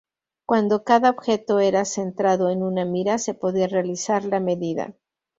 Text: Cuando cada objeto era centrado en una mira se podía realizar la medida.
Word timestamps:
Cuando 0.47 0.83
cada 0.83 1.11
objeto 1.11 1.59
era 1.59 1.85
centrado 1.85 2.49
en 2.49 2.63
una 2.63 2.85
mira 2.85 3.19
se 3.19 3.35
podía 3.35 3.67
realizar 3.67 4.25
la 4.25 4.39
medida. 4.39 4.95